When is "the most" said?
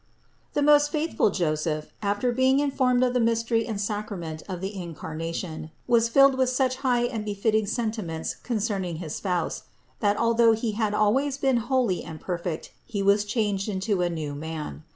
0.65-0.91